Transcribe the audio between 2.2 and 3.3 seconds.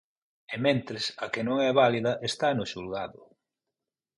está no xulgado.